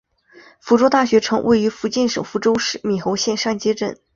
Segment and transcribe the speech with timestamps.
[0.59, 3.99] 福州大学城位于福建省福州市闽侯县上街镇。